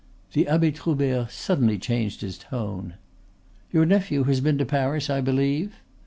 The 0.33 0.47
Abbe 0.47 0.71
Troubert 0.71 1.29
suddenly 1.29 1.77
changed 1.77 2.21
his 2.21 2.39
tone. 2.39 2.95
"Your 3.71 3.85
nephew 3.85 4.23
has 4.23 4.41
been 4.41 4.57
to 4.57 4.65
Paris, 4.65 5.11
I 5.11 5.21
believe." 5.21 5.75